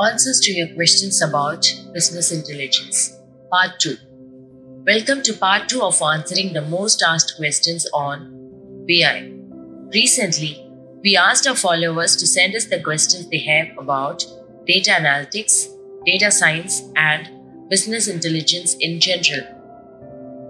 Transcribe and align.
Answers 0.00 0.38
to 0.42 0.52
your 0.52 0.68
questions 0.76 1.20
about 1.22 1.66
business 1.92 2.30
intelligence. 2.30 3.18
Part 3.50 3.80
2. 3.80 3.96
Welcome 4.86 5.22
to 5.22 5.32
part 5.32 5.68
2 5.68 5.82
of 5.82 6.00
answering 6.00 6.52
the 6.52 6.62
most 6.62 7.02
asked 7.02 7.34
questions 7.36 7.84
on 7.92 8.86
BI. 8.86 9.32
Recently, 9.92 10.64
we 11.02 11.16
asked 11.16 11.48
our 11.48 11.56
followers 11.56 12.14
to 12.14 12.28
send 12.28 12.54
us 12.54 12.66
the 12.66 12.80
questions 12.80 13.28
they 13.28 13.40
have 13.40 13.76
about 13.76 14.24
data 14.66 14.92
analytics, 14.92 15.66
data 16.06 16.30
science, 16.30 16.84
and 16.94 17.28
business 17.68 18.06
intelligence 18.06 18.76
in 18.78 19.00
general. 19.00 19.48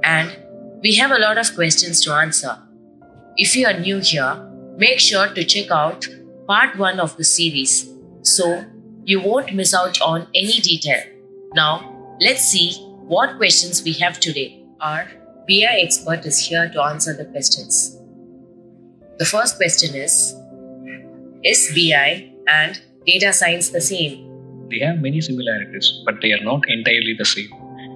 And 0.04 0.36
we 0.82 0.96
have 0.96 1.10
a 1.10 1.18
lot 1.18 1.38
of 1.38 1.54
questions 1.54 2.02
to 2.02 2.12
answer. 2.12 2.54
If 3.38 3.56
you 3.56 3.66
are 3.66 3.80
new 3.80 4.00
here, 4.00 4.46
make 4.76 5.00
sure 5.00 5.28
to 5.28 5.42
check 5.42 5.70
out 5.70 6.06
part 6.46 6.76
1 6.76 7.00
of 7.00 7.16
the 7.16 7.24
series 7.24 7.90
so 8.20 8.62
you 9.10 9.18
won't 9.18 9.54
miss 9.54 9.72
out 9.72 9.98
on 10.02 10.26
any 10.34 10.60
detail. 10.60 11.02
Now, 11.54 12.16
let's 12.20 12.42
see 12.42 12.72
what 13.12 13.38
questions 13.38 13.82
we 13.82 13.94
have 13.94 14.20
today. 14.20 14.62
Our 14.82 15.06
BI 15.48 15.78
expert 15.82 16.26
is 16.26 16.38
here 16.38 16.68
to 16.74 16.82
answer 16.82 17.14
the 17.14 17.24
questions. 17.24 17.98
The 19.18 19.24
first 19.24 19.56
question 19.56 19.94
is 19.94 20.34
Is 21.42 21.72
BI 21.74 22.30
and 22.48 22.82
data 23.06 23.32
science 23.32 23.70
the 23.70 23.80
same? 23.80 24.26
They 24.68 24.80
have 24.80 25.00
many 25.00 25.22
similarities, 25.22 25.90
but 26.04 26.20
they 26.20 26.32
are 26.32 26.44
not 26.44 26.68
entirely 26.68 27.14
the 27.18 27.24
same. 27.24 27.48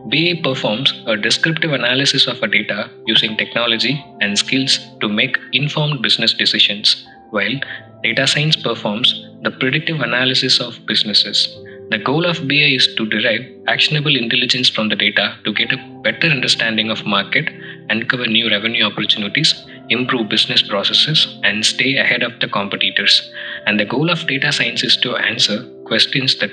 BI 0.09 0.41
performs 0.43 0.95
a 1.07 1.19
descriptive 1.19 1.74
analysis 1.74 2.27
of 2.27 2.43
a 2.43 2.49
data 2.49 2.91
using 3.05 3.37
technology 3.37 4.02
and 4.23 4.38
skills 4.38 4.79
to 5.01 5.10
make 5.10 5.37
informed 5.52 6.01
business 6.01 6.33
decisions, 6.33 7.07
while 7.29 7.60
data 8.02 8.27
science 8.27 8.57
performs 8.57 9.13
the 9.42 9.51
predictive 9.51 10.01
analysis 10.01 10.60
of 10.60 10.79
businesses. 10.87 11.48
The 11.90 11.98
goal 11.98 12.24
of 12.24 12.48
BI 12.48 12.74
is 12.79 12.95
to 12.95 13.07
derive 13.07 13.43
actionable 13.66 14.16
intelligence 14.16 14.68
from 14.68 14.88
the 14.88 14.96
data 14.96 15.37
to 15.45 15.52
get 15.52 15.73
a 15.73 16.01
better 16.02 16.29
understanding 16.29 16.90
of 16.90 17.04
market, 17.04 17.51
uncover 17.90 18.26
new 18.26 18.49
revenue 18.49 18.84
opportunities, 18.84 19.52
improve 19.90 20.29
business 20.29 20.62
processes, 20.62 21.38
and 21.43 21.66
stay 21.66 21.96
ahead 21.96 22.23
of 22.23 22.38
the 22.40 22.49
competitors. 22.49 23.30
And 23.66 23.79
the 23.79 23.84
goal 23.84 24.10
of 24.10 24.26
data 24.26 24.52
science 24.52 24.82
is 24.84 24.96
to 24.99 25.16
answer 25.16 25.68
questions 25.84 26.38
that 26.38 26.52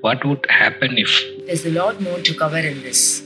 what 0.00 0.24
would 0.24 0.44
happen 0.48 0.96
if 0.96 1.22
There's 1.46 1.66
a 1.66 1.70
lot 1.70 2.00
more 2.00 2.18
to 2.18 2.34
cover 2.34 2.58
in 2.58 2.82
this. 2.82 3.22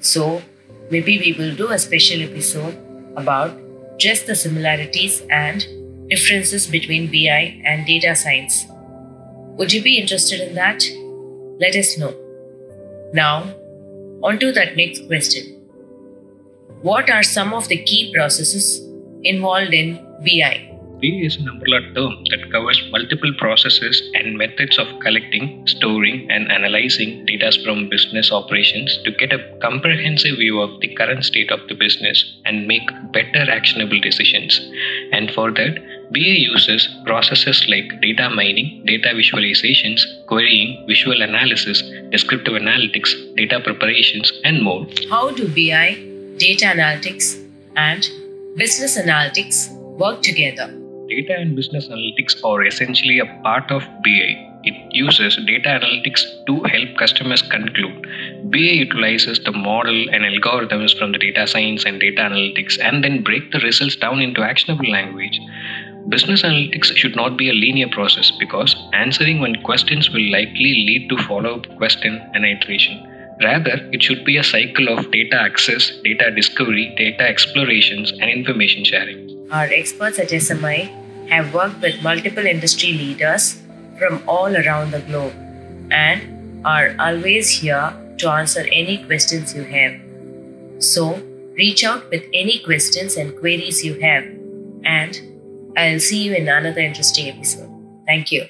So, 0.00 0.42
maybe 0.90 1.18
we 1.18 1.34
will 1.34 1.54
do 1.54 1.70
a 1.70 1.78
special 1.78 2.22
episode 2.22 2.76
about 3.16 3.56
just 3.98 4.26
the 4.26 4.34
similarities 4.34 5.22
and 5.30 5.66
differences 6.08 6.66
between 6.66 7.10
BI 7.10 7.60
and 7.64 7.86
data 7.86 8.14
science. 8.14 8.66
Would 9.58 9.72
you 9.72 9.82
be 9.82 9.98
interested 9.98 10.40
in 10.40 10.54
that? 10.54 10.84
Let 11.58 11.74
us 11.74 11.96
know. 11.98 12.14
Now, 13.12 13.54
on 14.22 14.38
to 14.40 14.52
that 14.52 14.76
next 14.76 15.06
question. 15.06 15.56
What 16.82 17.10
are 17.10 17.22
some 17.22 17.54
of 17.54 17.68
the 17.68 17.82
key 17.82 18.12
processes 18.14 18.80
involved 19.22 19.72
in 19.72 19.96
BI? 20.24 20.76
BI 21.00 21.08
is 21.26 21.36
an 21.36 21.48
umbrella 21.48 21.80
term 21.94 22.24
that 22.30 22.50
covers 22.50 22.82
multiple 22.90 23.32
processes 23.38 24.02
and 24.14 24.38
methods 24.38 24.78
of 24.78 24.86
collecting, 25.00 25.66
storing, 25.66 26.30
and 26.30 26.50
analyzing 26.50 27.26
data 27.26 27.52
from 27.64 27.90
business 27.90 28.32
operations 28.32 28.98
to 29.04 29.10
get 29.10 29.32
a 29.32 29.58
comprehensive 29.60 30.36
view 30.36 30.58
of 30.60 30.80
the 30.80 30.94
current 30.94 31.24
state 31.24 31.50
of 31.50 31.60
the 31.68 31.74
business 31.74 32.24
and 32.46 32.66
make 32.66 32.88
better 33.12 33.50
actionable 33.50 34.00
decisions. 34.00 34.58
And 35.12 35.30
for 35.32 35.50
that, 35.52 35.78
BI 36.12 36.20
uses 36.20 36.88
processes 37.04 37.66
like 37.68 38.00
data 38.00 38.30
mining, 38.30 38.84
data 38.86 39.08
visualizations, 39.08 40.02
querying, 40.26 40.86
visual 40.86 41.20
analysis, 41.20 41.82
descriptive 42.10 42.54
analytics, 42.54 43.12
data 43.34 43.60
preparations, 43.60 44.32
and 44.44 44.62
more. 44.62 44.86
How 45.10 45.32
do 45.32 45.48
BI, 45.48 45.94
data 46.38 46.66
analytics, 46.66 47.42
and 47.74 48.08
business 48.56 48.96
analytics 48.96 49.72
work 49.98 50.22
together? 50.22 50.68
Data 51.08 51.34
and 51.36 51.56
business 51.56 51.88
analytics 51.88 52.42
are 52.44 52.64
essentially 52.64 53.18
a 53.18 53.26
part 53.42 53.70
of 53.70 53.82
BI. 54.04 54.46
It 54.64 54.92
uses 54.92 55.36
data 55.46 55.78
analytics 55.80 56.22
to 56.46 56.62
help 56.64 56.96
customers 56.98 57.40
conclude. 57.40 58.04
BI 58.50 58.58
utilizes 58.58 59.38
the 59.44 59.52
model 59.52 60.08
and 60.10 60.24
algorithms 60.24 60.98
from 60.98 61.12
the 61.12 61.18
data 61.18 61.46
science 61.46 61.84
and 61.84 62.00
data 62.00 62.22
analytics 62.22 62.76
and 62.80 63.04
then 63.04 63.22
break 63.22 63.52
the 63.52 63.60
results 63.60 63.94
down 63.94 64.18
into 64.20 64.42
actionable 64.42 64.90
language. 64.90 65.38
Business 66.08 66.42
analytics 66.42 66.96
should 66.96 67.16
not 67.16 67.36
be 67.36 67.50
a 67.50 67.52
linear 67.52 67.88
process 67.88 68.30
because 68.38 68.76
answering 68.92 69.40
one 69.40 69.56
questions 69.64 70.08
will 70.10 70.30
likely 70.30 70.86
lead 70.86 71.08
to 71.08 71.18
follow 71.24 71.58
up 71.58 71.76
question 71.76 72.22
and 72.32 72.44
iteration. 72.44 73.04
Rather, 73.42 73.88
it 73.92 74.02
should 74.02 74.24
be 74.24 74.36
a 74.36 74.44
cycle 74.44 74.88
of 74.88 75.10
data 75.10 75.36
access, 75.40 75.90
data 76.04 76.30
discovery, 76.30 76.94
data 76.96 77.22
explorations, 77.28 78.12
and 78.12 78.30
information 78.30 78.84
sharing. 78.84 79.48
Our 79.50 79.64
experts 79.64 80.20
at 80.20 80.28
SMI 80.28 81.28
have 81.28 81.52
worked 81.52 81.80
with 81.82 82.00
multiple 82.02 82.46
industry 82.46 82.92
leaders 82.92 83.60
from 83.98 84.22
all 84.28 84.56
around 84.56 84.92
the 84.92 85.00
globe 85.00 85.34
and 85.90 86.64
are 86.64 86.94
always 87.00 87.50
here 87.50 87.92
to 88.18 88.30
answer 88.30 88.64
any 88.72 89.04
questions 89.04 89.54
you 89.54 89.64
have. 89.64 90.00
So, 90.78 91.20
reach 91.54 91.82
out 91.82 92.08
with 92.10 92.22
any 92.32 92.60
questions 92.60 93.16
and 93.16 93.36
queries 93.36 93.84
you 93.84 93.98
have, 94.00 94.24
and 94.84 95.35
I'll 95.76 96.00
see 96.00 96.22
you 96.22 96.34
in 96.34 96.48
another 96.48 96.80
interesting 96.80 97.28
episode. 97.28 97.70
Thank 98.06 98.32
you. 98.32 98.46